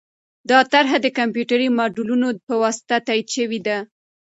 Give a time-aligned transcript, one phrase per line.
[0.49, 3.77] دا طرحه د کمپیوټري ماډلونو په واسطه تایید شوې ده.